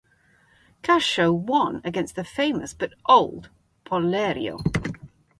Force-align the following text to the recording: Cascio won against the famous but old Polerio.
Cascio 0.81 1.31
won 1.31 1.79
against 1.83 2.15
the 2.15 2.23
famous 2.23 2.73
but 2.73 2.91
old 3.05 3.49
Polerio. 3.85 4.57